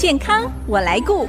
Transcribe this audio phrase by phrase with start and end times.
[0.00, 1.26] 健康我来顾。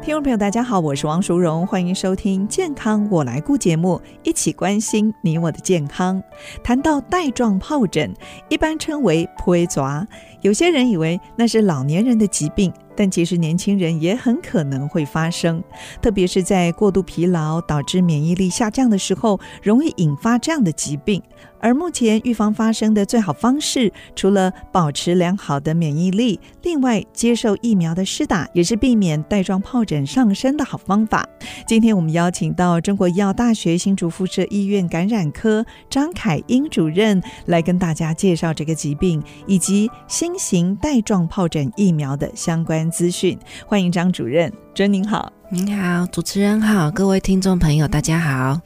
[0.00, 6.22] 听众朋友，大家好，我是王淑荣，欢迎收听《健康我来顾》节目，一起关心你我的健康。
[6.62, 8.14] 谈到带状疱疹，
[8.48, 10.06] 一般称为“皮蛇”，
[10.42, 12.72] 有些人以为那是老年人的疾病。
[12.96, 15.62] 但其实年轻人也很可能会发生，
[16.00, 21.22] 特别是在过度疲劳导致免疫力下降的时候，容易引发这样的疾病。
[21.60, 31.26] 而目前预防发生的最好方式，除了保持良好的免疫力，另外接受疫苗的施打，也是避免带状疱疹上升的好方法。
[31.66, 44.50] 今天我们邀请到中国医药大学新竹附设医院感染科张凯英主任来跟大家介绍这个疾病以及新型带状疱疹疫苗的相关资讯，欢迎张主任。
[44.74, 48.60] 主任您好，您好，主持人好，各位听众朋友，大家好。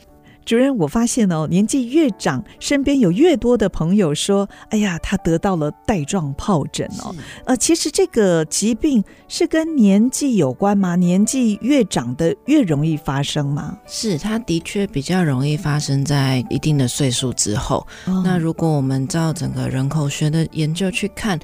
[0.47, 10.96] 主任，我发现哦，年纪越长，身边有越多的朋友说：“哎呀，他得到了带状疱疹哦。”呃，其实这个疾病是跟年纪有关吗？
[10.96, 13.77] 年纪越长的越容易发生吗？
[13.86, 17.86] 是，它的确比较容易发生在一定的岁数之后。
[18.06, 18.22] 哦。
[18.24, 21.39] 那如果我们照整个人口学的研究去看。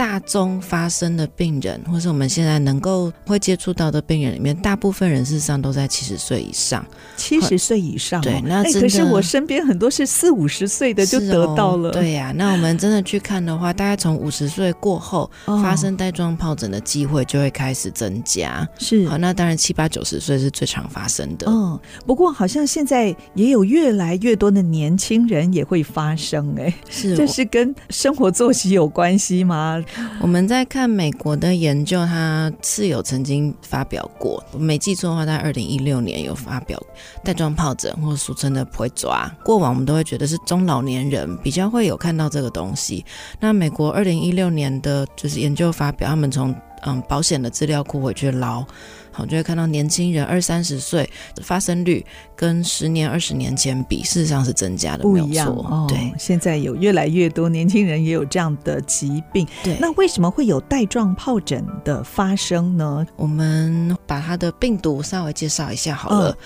[0.00, 6.82] 大宗发生的病人，或是我们现在能够会接触到的病人里面，大部分人事实上都在七十岁以上。
[7.18, 11.90] 七十岁以上，哦，对，那可是我身边很多是四五十岁的就得到了。
[11.90, 18.66] 哦，对呀，啊，那我们真的去看的话，大概从五十岁过后，发生带状疱疹的机会就会开始增加。
[18.78, 21.46] 是，好，那当然七八九十岁是最常发生的。
[21.46, 29.84] 嗯，不过好像现在也有越来越多的年轻人也会发生，哎，是，这是跟生活作息有关系吗？
[30.20, 36.80] 我们在看美国的研究，它是有曾经发表过，我没记错的话，在二零一六年有发表
[37.24, 39.30] 带状疱疹，或俗称的不会抓。
[39.44, 43.04] 过往我们都会觉得是中老年人比较会有看到这个东西。
[43.38, 48.64] 那美国二零一六年的就是研究发表，他们从嗯保险的资料库回去捞。
[49.12, 52.04] 好，就会看到年轻人二三十岁的发生率
[52.36, 55.48] 跟十年、二十年前比，事实上是增加的，不一样。
[55.48, 59.46] 哦，对，现在有越来越多年轻人也有这样的疾病。
[59.62, 63.06] 对，那为什么会有带状疱疹的发生呢？
[63.16, 66.30] 我们把它的病毒稍微介绍一下好了。
[66.30, 66.36] 嗯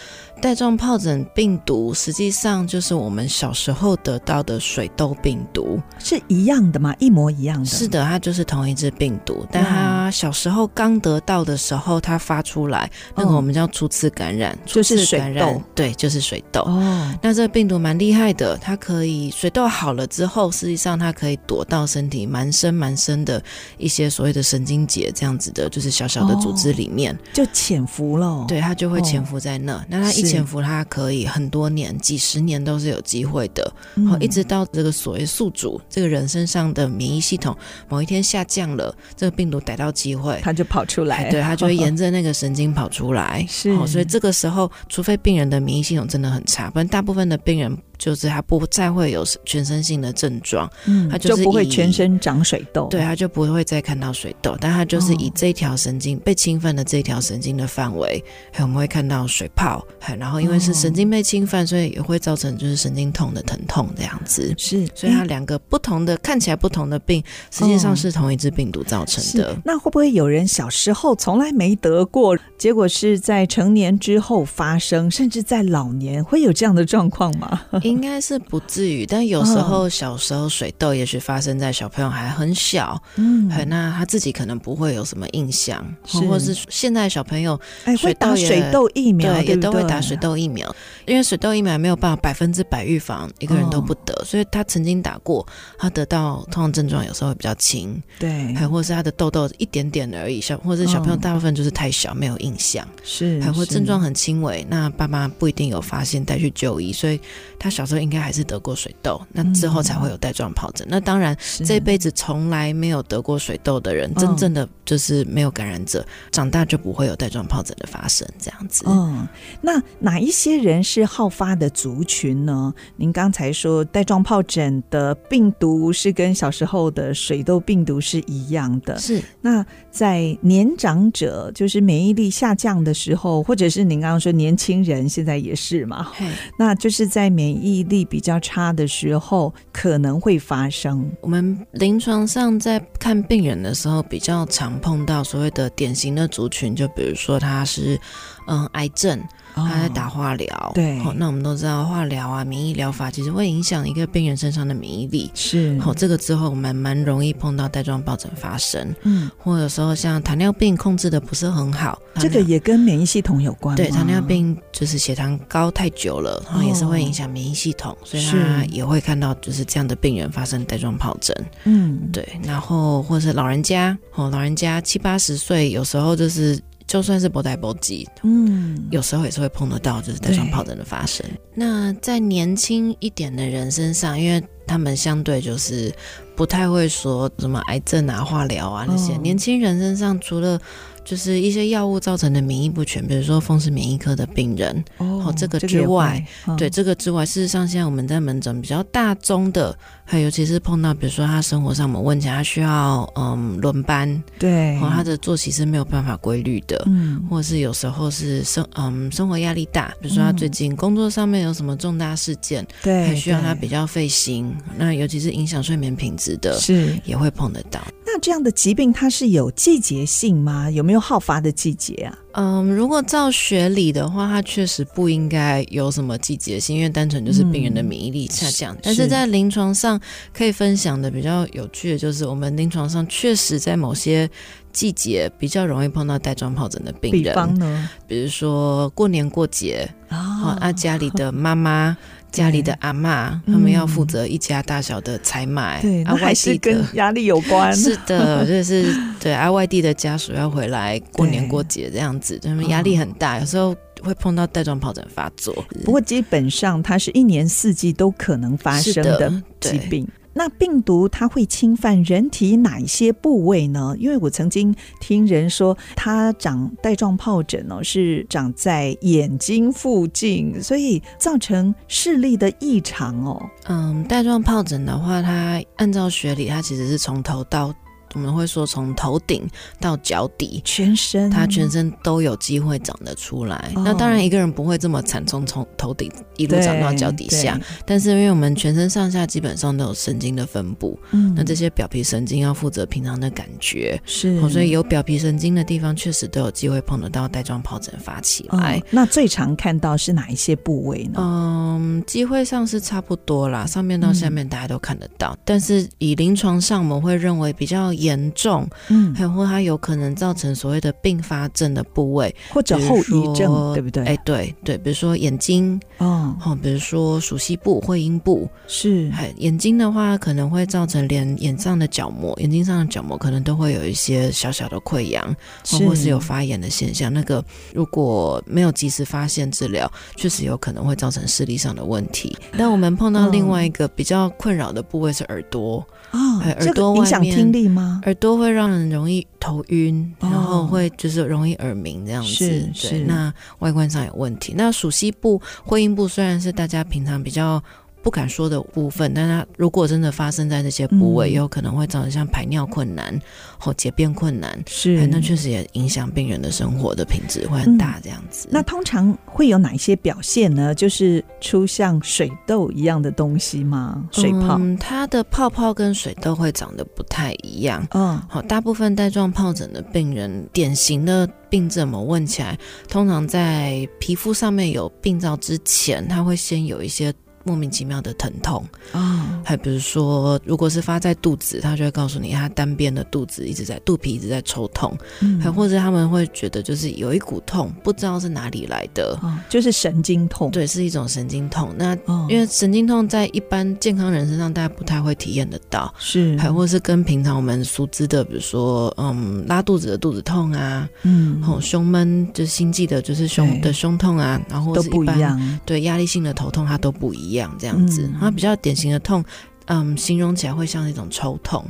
[0.43, 6.95] 带状疱疹病毒实际上就是我们小时候得到的水痘病毒，是一样的吗？
[6.99, 7.65] 一模一样的。
[7.65, 16.61] 是的，它就是同一只病毒，但它小时候刚得到的时候，它发出来，那个我们叫初次感染，初次感染，就是水痘，对，就是水痘。
[16.63, 23.43] 哦，那这个病毒蛮厉害的，它可以水痘好了之后，实际上它可以躲到身体蛮深蛮深的
[23.79, 28.45] 一些所谓的神经节这样子的，就是小小的组织里面，哦、就潜伏了。
[28.47, 29.75] 对，它就会潜伏在那。
[29.75, 33.65] 哦、那它一潜伏它可以很多年、几十年都是有机会的，
[34.09, 37.57] 好、嗯，一直到这个所谓宿主这个人身上的免疫系统
[37.89, 47.79] 某一天下降了，这个病毒逮到机会，它就跑出来，对，它就会沿着那个神经跑出来，是，所以这个时候，除非病人的免疫系统真的很差，不然大部分的病人。
[47.97, 58.23] 就是他不再会有全身性的症状，嗯，他就，就不会全身长水痘，对，他就不会再看到水痘，但他就是以这条神经、哦、被侵犯的这条神经的范围，
[58.53, 59.83] 还有我们会看到水泡，
[60.19, 67.23] 然后因为是神经被侵犯，所以也会造成就是神经痛的疼痛这样子，是，所以它两个不同的看起来不同的病，
[67.53, 69.53] 实际上是同一只病毒造成的。
[69.53, 77.63] 哦、那会不会有人小时候从来没得过，结果是在成年之后发生，甚至在老年会有这样的状况吗？
[77.83, 86.19] 应该是不至于，但有时候小时候水痘也许发生在小朋友还很小，嗯，那他自己可能不会有什么印象，是。
[86.25, 87.59] 或者是现在小朋友
[88.03, 90.75] 会打水痘疫苗，对，也都会打水痘疫苗，
[91.07, 95.47] 因为水痘疫苗没有办法百分之百预防一个人都不得，哦，所以他曾经打过，
[95.79, 107.21] 他得到通常症状有时候会比较轻，对，还或是他的痘痘一点点而已，小或者小朋友大部分就是太小没有印象，是，还会症状很轻微，那爸妈不一定有发现带去就医，所以
[107.57, 107.85] 他小。
[107.85, 110.87] 时候应该还是得过水痘，那之后才会有带状疱疹。
[110.87, 116.03] 嗯、那当然，这辈子从来没有得过水痘的人，真正的就是没有感染者，
[116.33, 118.27] 长大就不会有带状疱疹的发生。
[118.39, 118.85] 这样子。
[118.87, 119.29] 嗯，
[119.61, 122.73] 那哪一些人是好发的族群呢？
[122.97, 128.99] 您刚才说带状疱疹的病毒是跟小时候的水痘病毒是一样的。
[128.99, 129.23] 是。
[129.43, 136.11] 那在年长者，就是免疫力下降的时候，或者是您刚刚说年轻人现在也是嘛？
[136.59, 137.85] 那就是在免疫。
[137.85, 141.11] 力比较差的时候可能会发生。
[141.21, 148.01] 我们临床上在看病人的时候，比较常碰到所谓的典型的族群，就比如说他是
[148.47, 149.23] 嗯癌症，
[149.63, 150.47] 他在打化疗。
[150.57, 155.31] 哦、对，好，那我们都知道化疗啊，免疫疗法其实会影响一个病人身上的免疫力。
[155.35, 158.95] 是，好，这个之后我们蛮容易碰到带状疱疹发生。
[159.03, 163.77] 嗯，或者说像糖尿病控制的不是很好，这个也跟免疫系统有关。
[163.77, 171.37] 对，糖尿病就是血糖高太久了，然后也是会影响免疫系统，哦、所以他也会看到就是这样的病人发生带状疱疹。
[171.65, 176.61] 嗯，对，然后或者是老人家，哦，老人家七八十岁，有时候就是。
[176.87, 181.25] 就算是不带不急，嗯，有时候也是会碰得到，就是带状疱疹的发生。
[181.55, 185.93] 那在年轻一点的人身上，因为他们相对就是
[186.37, 190.61] 不太会说什么癌症啊、化疗啊那些，哦、年轻人身上除了。
[191.05, 216.95] 就是一些药物造成的免疫不全，比如说风湿免疫科的病人哦，这个之外，这个哦、对这个之外，事实上现在我们在门诊比较大宗的，还尤其是碰到比如说他生活上我们问起来他需要嗯轮班，对，和他的作息是没有办法规律的，嗯，或者是有时候是生嗯生活压力大，比如说他最近工作上面有什么重大事件，对，还需要他比较费心，那尤其是影响睡眠品质的，是。
[217.05, 217.81] 也会碰得到。
[218.07, 220.71] 那这样的疾病它是有季节性吗？
[220.71, 222.19] 有没有好发的季节啊？
[222.33, 228.75] 嗯，如果照学理的话，它确实不应该有什么季节性，因为单纯就是病人的免疫力下降。
[228.75, 230.01] 嗯、但是在临床上
[230.33, 234.29] 可以分享的比较有趣的就是，我们临床上确实在某些
[234.73, 237.23] 季节比较容易碰到带状疱疹的病人。
[237.23, 237.89] 比方呢？
[238.09, 241.97] 比如说过年过节啊，啊家里的妈妈。
[242.35, 247.73] 家里的阿嬷，他们要负责一家大小的采买，对，啊，还是跟压力有关。
[247.73, 253.73] 是的， 就是对啊，外地的家属要回来过年过节这样子，他们压力很大，有时候
[254.03, 255.55] 会碰到带状疱疹发作。
[255.85, 260.05] 不过基本上，它是一年四季都可能发生的疾病。
[260.35, 263.95] 那病毒它会侵犯人体哪一些部位呢？
[263.99, 273.41] 因为我曾经听人说，它长带状疱疹哦，是长在眼睛附近，所以造成视力的异常哦。
[273.69, 277.75] 嗯，带状疱疹的话，它按照学理，它其实是从头到。
[278.15, 279.47] 我们会说，从头顶
[279.81, 283.73] 到脚底，全身，它全身都有机会长得出来。
[283.75, 287.61] 哦、那当然，一个人不会这么惨，从从头顶一路长到脚底下。
[287.85, 298.79] 但是，因为我们全身上下基本上都有神经的分布，嗯，那这些表皮神经要负责平常的感觉，是，所以有表皮神经的地方，确实都有机会碰得到带状疱疹发起来。
[298.79, 301.15] 哦、那最常看到是哪一些部位呢？
[301.19, 305.33] 嗯，机会上是差不多啦，上面到下面大家都看得到。
[305.33, 307.93] 嗯、但是以临床上，我们会认为比较。
[308.05, 314.05] 严重，嗯，还有或它有可能造成所谓的并发症的部位，或者后遗症，对不对？
[314.05, 325.35] 哎，对对，比如说眼睛，哦，好，比如说鼠蹊部、会阴部，是，眼睛的话可能会造成连眼上的角膜、眼睛上的角膜可能都会有一些小小的溃疡，
[325.65, 327.13] 是或是有发炎的现象。
[327.13, 332.37] 那个如果没有及时发现治疗，确实有可能会造成视力上的问题。
[332.57, 335.85] 但我们碰到另外一个比较困扰的部位是耳朵。
[336.13, 337.94] 哦，耳朵影响听力吗？
[338.03, 342.29] 耳朵会让人容易头晕，然后会就是容易耳鸣这样子。
[342.33, 344.53] 是是，那外观上有问题。
[344.57, 347.63] 那属西部、会阴部虽然是大家平常比较。
[348.05, 353.19] 不敢说的部分，但它如果真的发生在这些部位，嗯、也有可能会造成像排尿困难
[353.59, 357.99] 或解便困难，是，那确实也影响病人的生活的品质会很大。
[358.03, 360.75] 这样子、嗯，那通常会有哪一些表现呢？
[360.75, 364.07] 就是出像水痘一样的东西吗？
[364.13, 364.59] 水泡？
[364.61, 367.87] 嗯，它的泡泡跟水痘会长得不太一样。
[367.93, 377.11] 嗯，好，大部分带状疱疹的病人，典型的病症，我问起来，通常在皮肤上面有病灶之前，它会先有一些。
[377.45, 378.65] 莫名其妙的疼痛。
[378.93, 391.75] 啊，还比如说，如果是发在肚子，他就会告诉你，他单边的肚子一直在肚皮一直在抽痛，嗯，还或者他们会觉得就是有一股痛，不知道是哪里来的，哦，就是神经痛，对，是一种神经痛。
[391.77, 391.95] 那
[392.29, 407.34] 因为神经痛在一般健康人身上，大家不太会体验得到，是，还或是跟平常我们熟知的，比如说嗯拉肚子的肚子痛啊，嗯，吼胸闷就是心悸的，就是胸的胸痛啊，然后是都不一样，对压力性的头痛，它都不一样。
[407.35, 409.25] 样这样子，它比较典型的痛，
[409.67, 411.65] 嗯，形容起来会像那种抽痛。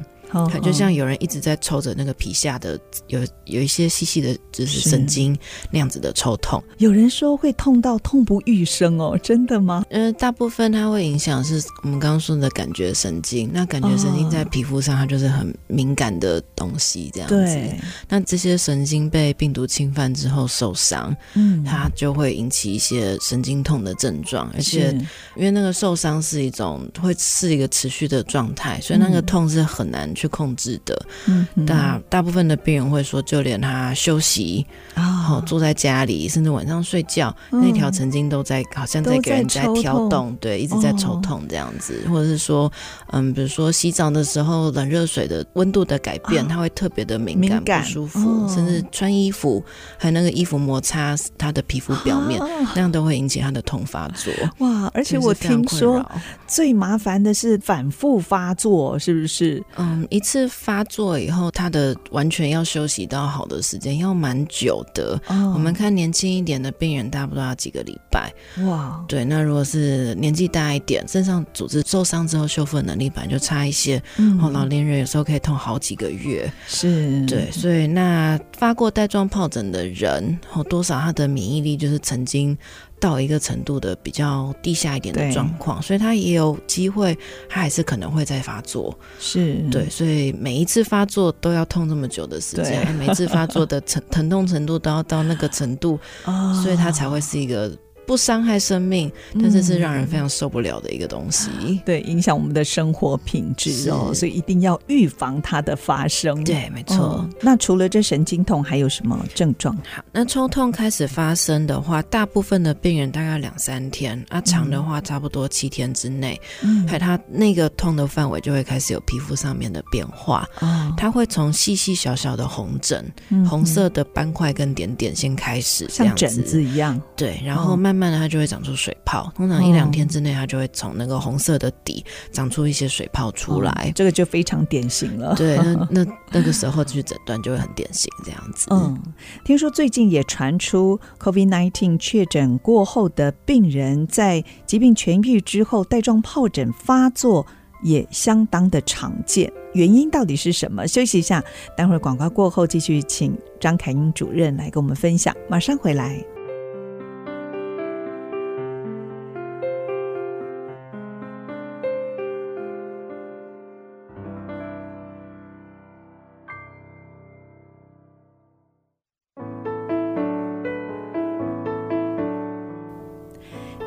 [0.62, 5.36] 就像有人一直在抽着那个皮下的有有一些细细的，就是神经
[5.70, 6.62] 那样子的抽痛。
[6.78, 9.84] 有人说会痛到痛不欲生哦，真的吗？
[9.90, 13.50] 呃，大部分它会影响是我们刚刚说的感觉神经。
[13.52, 17.34] 那感觉神经在皮肤上，它就是很敏感的东西，这样子。
[17.34, 17.78] 对。
[18.08, 24.90] 那这些神经被病毒侵犯之后受伤，嗯，它就会引起一些神经痛的症状，而且
[25.36, 42.70] 因为那个受伤是一种会是一个持续的状态，所以那个痛是很难去控制的，嗯，大大部分的病人会说，就连他休息啊，后坐在家里，甚至晚上睡觉，嗯、那条曾经都在好像在给人在挑动，对，一直在抽痛这样子，哦、或者是说，
[43.12, 49.64] 嗯，比如说洗澡的时候冷热水的温度的改变，它会特别的敏感，不舒服，哦、甚至穿衣服
[49.96, 54.32] 还有那个衣服摩擦他的皮肤表面，哦、那样都会引起他的痛发作。
[54.58, 56.04] 哇，而且我听说
[56.46, 59.62] 最麻烦的是反复发作，是不是？
[59.76, 65.13] 嗯，一次发作以后，他的完全要休息到好的时间要蛮久的。
[65.26, 68.32] 哦、我们看年轻一点的病人，大不多要几个礼拜。
[68.64, 76.50] 哇，对，那如果是年纪大一点，身上组织受伤之后修复能力本来就差一些，嗯，老年人有时候可以痛好几个月。
[76.66, 82.56] 是，对，所以那发过带状疱疹的人，哦，多少他的免疫力就是曾经。
[83.04, 87.14] 到一个程度的比较低下一点的状况，所以他也有机会，
[87.50, 88.98] 他还是可能会再发作。
[89.20, 97.70] 是对，所以每一次发作都要痛这么久的时间，每一次发作的 疼疼痛程度都要到那个程度，哦、所以他才会是一个。
[98.06, 106.44] 不伤害生命，但是是让人非常受不了的一个东西，嗯、 对，影响我们的生活品质哦，所以一定要预防它的发生。
[106.44, 107.28] 对，没错、哦。
[107.40, 109.74] 那除了这神经痛，还有什么症状？
[109.90, 127.93] 好，那抽痛开始发生的话，大部分的病人大概两三天，啊，长的话差不多七天之内，嗯，还有他那个痛的范围就会开始有皮肤上面的变化，哦，它会从细细小小的红疹、嗯、红色的斑块跟点点先开始，像疹子一样，对，然后慢慢。
[127.94, 129.32] 慢慢的，它就会长出水泡。
[129.36, 133.70] 通常一两天之内，它就会从那个红色的底长出一些水泡出来。
[133.70, 135.34] 哦、这个就非常典型了。
[135.36, 138.66] 对，那 那那个时候去诊断就会很典型这样子。
[138.70, 139.00] 嗯，
[139.44, 147.46] 听说最近也传出 COVID-19 确诊过后的病人，在疾病痊愈之后，带状疱疹发作
[147.82, 149.52] 也相当的常见。
[149.74, 150.86] 原因到底是什么？
[150.86, 151.42] 休息一下，
[151.76, 155.34] 待会儿广告过后继续请张凯英主任来跟我们分享。
[155.48, 156.33] 马上回来。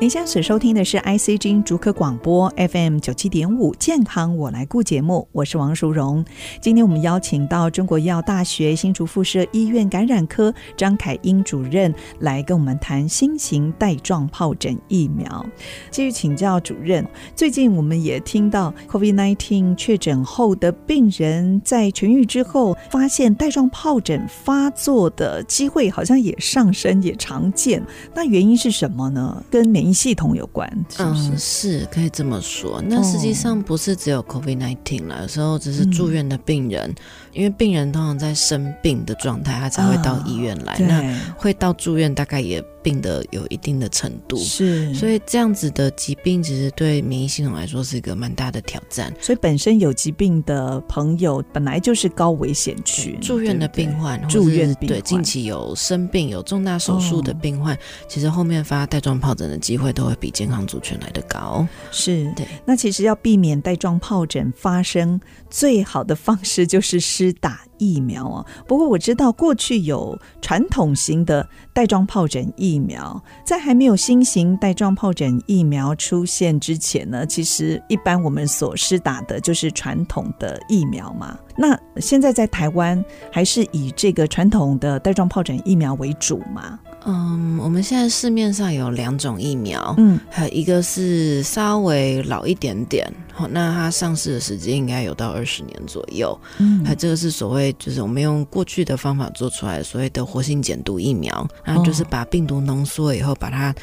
[0.00, 6.24] 您现在所收听的是 ICG 竹科广播 FM 九七点五健康我来顾节目，我是王淑荣。
[6.60, 15.44] 今天我们邀请到中国医药大学新竹附设医院感染科张凯英主任来跟我们谈新型带状疱疹疫苗。
[15.90, 27.82] 继续请教主任，最近我们也听到 COVID-19 确诊后的病人在痊愈之后，发现带状疱疹发作的机会好像也上升，也常见。
[28.14, 29.42] 那原因是什么呢？
[29.50, 31.30] 跟免系统有关，是不是？
[31.30, 32.82] 嗯，是可以这么说。
[32.86, 36.96] 那实际上不是只有 COVID-19 了，有时候只是住院的病人，嗯、
[37.32, 40.74] 因为病人通常在生病的状态，他才会到医院来。
[40.74, 42.62] 啊、那会到住院，大概也。
[42.80, 49.12] 病的有一定的程度，是，所以这样子的疾病其实对免疫系统来说是一个蛮大的挑战。
[49.20, 61.66] 所以本身有疾病的朋友本来就是高危险区，住院的病患，对对住院病患对近期有生病有重大手术的病患，哦、其实后面发带状疱疹的机会都会比健康族群来的高。
[61.90, 65.20] 是对，那其实要避免带状疱疹发生，
[65.50, 68.44] 最好的方式就是施打疫苗啊。
[68.66, 81.38] 不过我知道过去有传统型的带状疱疹疫苗，在还没有新型带状疱疹疫苗出现之前呢，其实一般我们所施打的就是传统的疫苗嘛。
[81.56, 83.02] 那现在在台湾
[83.32, 86.78] 还是以这个传统的带状疱疹疫苗为主吗？
[87.04, 103.74] 嗯，我们现在市面上有两种疫苗，嗯，还有一个是稍微老一点点，好，那它上市的时间应该有到二十年左右，嗯，还有这个是所谓就是我们用过去的方法做出来的所谓的活性减毒疫苗，然后就是把病毒浓缩以后把它。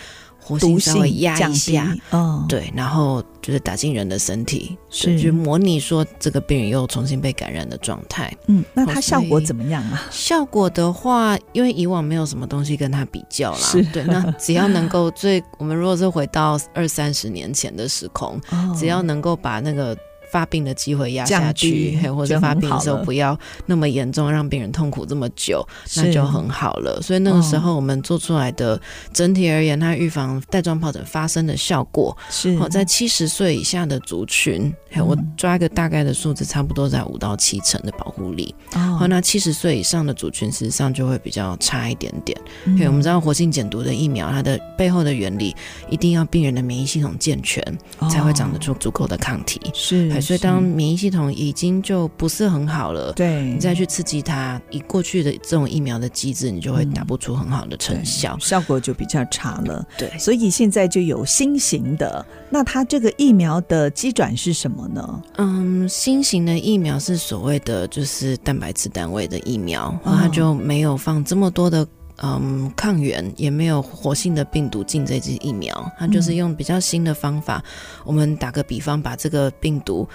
[0.45, 8.31] 活性稍微压一下，嗯，对，然后就是打进人的身体，是去模拟说这个病人又重新被感染的状态。
[8.45, 10.05] 嗯，那它效果怎么样啊？
[10.11, 19.97] 效果的话，因为以往没有什么东西跟它比较啦，是对，那只要能够最，我们如果是回到二三十年前的时空，哦、只要能够把那个。
[20.35, 25.65] 发病的机会压下去，或者发病的时候不要那么严重，让病人痛苦这么久，
[25.95, 27.01] 那就很好了。
[27.01, 28.77] 所以那个时候我们做出来的
[29.13, 38.53] 整体而言，它预防带状疱疹发生的效果是，在七十岁以下的族群，我抓一个大概的数字，差不多在五到七成的保护力。
[38.73, 42.37] 哦，那七十岁以上的族群，实际上就会比较差一点点。
[42.65, 45.55] 因为我们知道活性减毒的疫苗，它的背后的原理，
[45.89, 47.63] 一定要病人的免疫系统健全，
[48.11, 49.61] 才会长得出足够的抗体。
[49.73, 50.24] 是。
[50.25, 59.85] 所以当免疫系统已经就不是很好了，对，你再去刺激它，以过去的这种疫苗的机制，你就会打不出很好的成效，效果就比较差了。
[59.97, 65.23] 对，所以现在就有新型的，那它这个疫苗的基转是什么呢？
[65.37, 71.87] 嗯，新型的疫苗是所谓的就是蛋白质单位的疫苗，然后它就没有放这么多的。
[72.21, 77.57] 嗯，抗原也没有活性的病毒进这支疫苗，它就是用比较新的方法。
[77.57, 80.07] 嗯、我们打个比方，把这个病毒，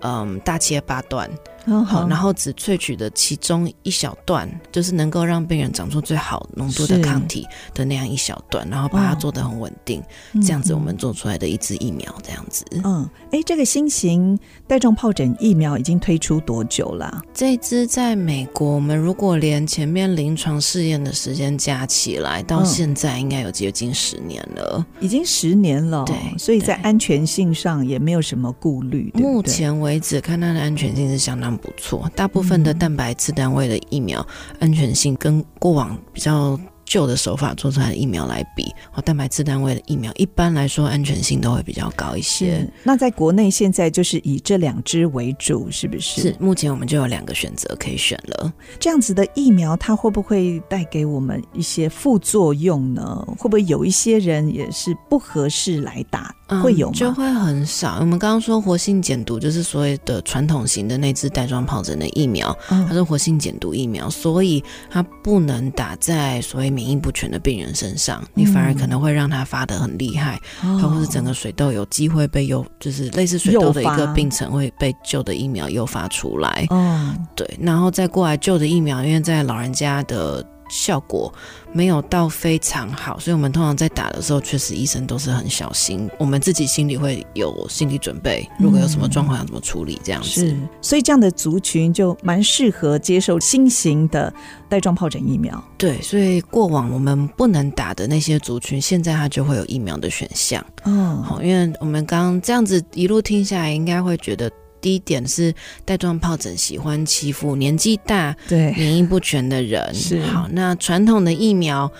[0.00, 1.30] 嗯，大切八段。
[1.68, 12.64] Oh, 好，然后只萃取的其中一小段，就是能够让病人长出最好浓度的抗体的那样一小段，然后把它做的很稳定，哦、这样子我们做出来的一支疫苗，这样子。
[12.82, 17.22] 嗯，哎，这个新型带状疱疹疫苗已经推出多久了？
[17.32, 26.04] 这支在美国，我们如果连前面临床试验的时间加起来，到现在应该有接近十年了，已经十年了。
[26.06, 29.12] 对，所以在安全性上也没有什么顾虑。
[29.14, 31.51] 对对目前为止，看它的安全性是相当。
[31.56, 34.26] 不错，大部分的蛋白质单位的疫苗
[34.60, 36.58] 安全性跟过往比较
[36.92, 42.70] 旧的手法做出来的疫苗来比，哦，蛋白质单位的疫苗一般来说安全性都会比较高一些。
[42.82, 46.20] 那在国内现在就是以这两支为主，是不是？
[46.20, 48.52] 是，目前我们就有两个选择可以选了。
[48.78, 53.24] 这样子的疫苗，它会不会带给我们一些副作用呢？
[53.38, 56.34] 会不会有一些人也是不合适来打？
[56.62, 56.94] 会有吗？
[56.94, 57.96] 就会很少。
[58.00, 70.40] 我们刚刚说活性减毒，就是所谓的传统型的那支带状疱疹的疫苗，它是活性减毒疫苗，所以它不能打在所谓免疫不全的病人身上，你反而可能会让他发得很厉害，
[70.80, 76.66] 或是整个水痘有机会被诱，就是类似水痘的一个病程会被旧的疫苗诱发出来。
[77.34, 80.44] 对，然后再过来旧的疫苗，因为在老人家的。
[80.72, 81.32] 效果
[81.70, 90.28] 没有到非常好，所以我们通常在打的时候，确实医生都是很小心，我们自己心里会有心理准备，如果有什么状况要怎么处理这样子。
[90.28, 94.32] 是，所以这样的族群就蛮适合接受新型的
[94.68, 95.62] 带状疱疹疫苗。
[95.76, 100.64] 对，所以过往我们不能打的那些族群，现在它就会有疫苗的选项。
[100.84, 104.50] 嗯，好，因为我们刚刚这样子一路听下来，应该会觉得。
[104.82, 105.54] 第一点是
[105.86, 109.94] 带状疱疹喜欢欺负年纪大、对免疫不全的人。
[109.94, 111.90] 是好，那传统的疫苗。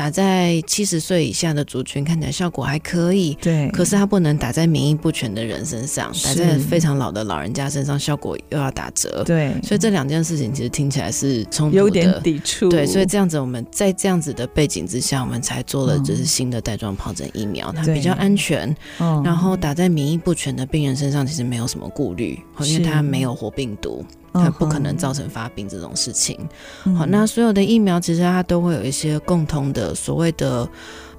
[0.00, 3.68] 打在七十岁以下的族群看起来效果还可以，对。
[3.68, 9.52] 可是它不能打在免疫不全的人身上，打在非常老的老人家身上效果又要打折，对。
[9.62, 12.70] 所以这两件事情其实听起来是冲突的，有点抵触。
[12.70, 18.74] 对，所以这样子我们在这样子的背景之下，我们才做了就是新的带状疱疹疫苗，它比较安全。
[19.22, 24.02] 然后打在免疫不全的病人身上，其实没有什么顾虑，因为它没有活病毒。
[24.32, 26.38] 它不可能造成发病这种事情。
[26.84, 30.68] 嗯、好，那所有的疫苗其实它都会有一些共同的所谓的。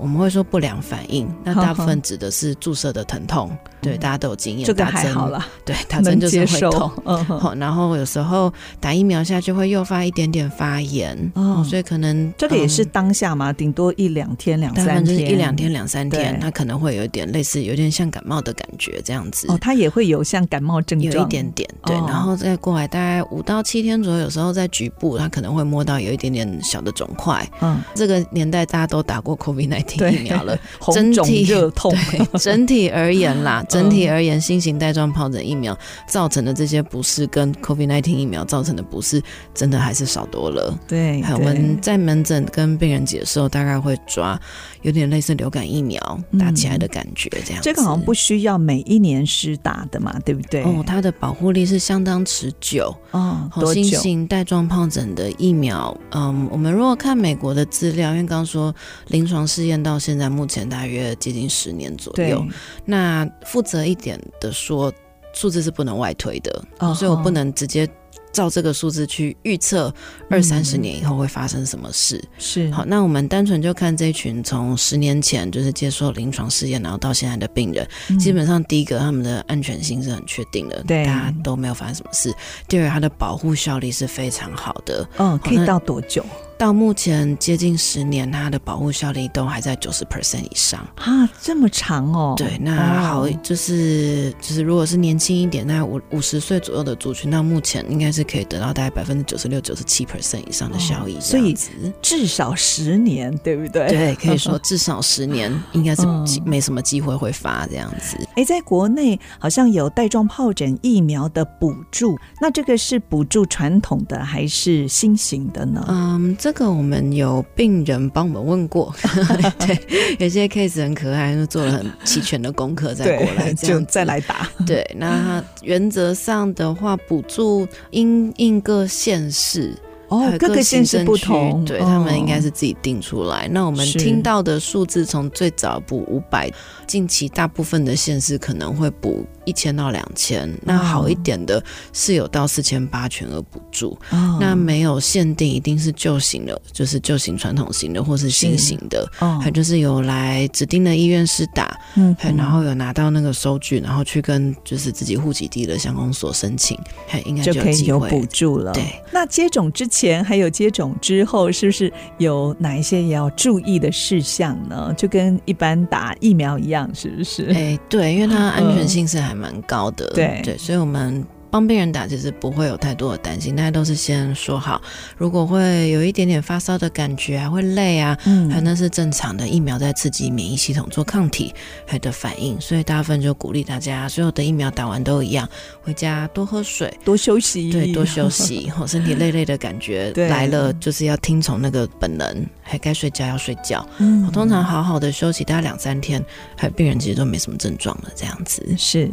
[0.02, 3.56] 我们会说不良反应，那大部分指的是注射的疼痛。
[3.80, 6.92] 对，大家都有经验，这个还好了， 对， 打针就是会痛。
[7.06, 19.48] 嗯，然后有时候打疫苗下就会诱发一点点发炎，哦，所以可能这个也是当下嘛，顶多一两天、两三天，一两天、两三天，它可能会有一点类似，有点像感冒的感觉这样子。
[19.50, 27.48] 哦，它也会有像感冒症状，有一点点，对，然后再过来大概五到七天左右，有时候在局部，它可能会摸到有一点点小的肿块。
[27.62, 29.91] 嗯，这个年代大家都打过 COVID-19。
[29.98, 31.92] 疫苗了， 红肿热痛。
[32.40, 35.78] 整体而言啦，整体而言，新型带状疱疹疫苗
[36.08, 39.22] 造成的这些不适，跟 COVID-19 疫苗造成的不适，
[39.54, 40.78] 真的还是少多了。
[40.88, 44.40] 对，我们在门诊跟病人解释，大概会抓
[44.84, 46.00] 有点类似流感疫苗
[46.40, 47.64] 打起来的感觉，这样、嗯。
[47.64, 50.64] 这个好像不需要每一年施打的嘛，对不对？
[50.64, 52.96] 哦，它的保护力是相当持久。
[53.12, 53.72] 哦，多？
[53.74, 58.74] 新型带状疱疹的疫苗，嗯，我们如果看美国的资料，因为刚刚说
[59.08, 62.40] 临床试验到现在目前大约接近十年左右。
[62.40, 62.56] 对
[62.86, 64.92] 那负责一点的说，
[65.34, 67.88] 数字是不能外推的，哦、所以我不能直接。
[68.34, 69.94] 照这个数字去预测
[70.30, 72.24] 二三十年以后会发生什么事。
[72.38, 82.34] 是好，那我们单纯就看这一群从十年前就是接受临床试验，然后到现在的病人，嗯、基本上第一个他们的安全性是很确定的，对，大家都没有发生什么事。
[82.70, 85.06] 第二，它的保护效力是非常好的。
[85.18, 86.26] 嗯，可以到多久？
[86.62, 92.36] 到目前接近十年，它的保护效力都还在九十 percent 以上啊，这么长哦。
[92.38, 101.58] 对，那好，就是就是，如果是年轻一点，那五五十岁左右的族群，到目前应该是可以得到大概百分之九十六、九十七 percent 以上的效益，所以
[102.00, 103.88] 至少十年，对不对？
[103.88, 106.04] 对，可以说 至少十年应该是
[106.46, 108.16] 没什么机会会发这样子。
[108.36, 115.84] 哎，在国内好像有带状疱疹疫苗的补助，那这个是补助传统的还是新型的呢？
[115.90, 116.51] 嗯，这。
[116.52, 118.94] 这个我们有病人帮我们问过，
[119.66, 124.50] 对，有些 case 很可爱，就做了很齐全的功课再过来， 这样就再来打。
[124.68, 129.74] 对，那原则上的话，补助因应各县市。
[130.10, 133.48] 哦，各个县市不同，对、哦、他们应该是自己定出来。
[133.50, 136.52] 那我们听到的数字，从最早补五百，
[136.86, 140.50] 近期大部分的县市可能会补一千到两千。
[140.62, 143.98] 那好一点的是有到四千八全额补助。
[144.12, 149.06] 哦、那没有限定，一定是旧型的，就是旧型传统型的，或是新型的。
[149.20, 156.78] 哦，还就是有来指定的医院施打，嗯，还然后有拿到那个收据，然后去跟就是自己户籍地的乡公所申请，
[157.08, 158.72] 还应该就，就可以有补助了。
[158.74, 160.22] 对，那接种之前。
[160.22, 164.94] 还有接种之后，是不是有哪一些也要注意的事项呢？
[164.96, 167.46] 就跟一般打疫苗一样，是不是？
[167.54, 171.26] 哎，对，因为它安全性是还蛮高的，嗯、对对，所以我们。
[171.52, 174.82] 帮病人打其实不会有太多的担心，大家都是先说好，
[175.18, 181.54] 如果会有一点点发烧的感觉啊，会累啊，嗯，还那是正常的，疫苗在刺激免疫系统做抗体
[181.86, 185.48] 还的反应，所以大部分就鼓励大家，所有的疫苗打完都一样，
[185.82, 196.24] 回家多喝水，多休息，对，多休息， 后身体累累的感觉来了，就是要听从那个本能，还该睡觉要睡觉，嗯，我通常好好的休息大概两三天，
[196.56, 199.10] 还病人其实都没什么症状了，这样子是。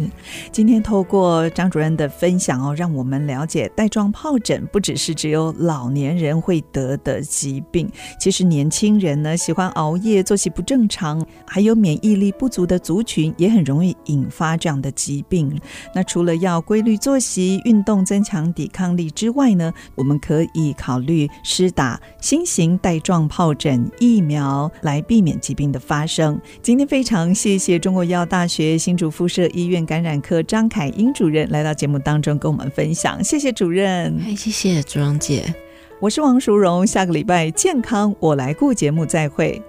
[0.52, 2.27] 今天透过张主任的分。
[2.28, 15.58] 分享哦，让我们了解带状疱疹不只是只有老年人会得的疾病，其实年轻人呢喜欢熬夜、作息不正常，还有免疫力不足的族群也很容易引发这样的疾病。
[15.94, 26.38] 那除了要规律作息、运动增强抵抗力之外呢，我们可以考虑施打新型带状疱疹疫苗来避免疾病的发生。
[26.60, 32.28] 今天非常谢谢中国医药大学新竹附设医院感染科张凯英主任来到节目当中。
[32.28, 34.20] 中跟我们分享，谢谢主任。
[34.22, 35.54] 嗨，谢谢朱荣姐，
[35.98, 39.62] 我是王淑荣，下个礼拜健康我来顾节目再会。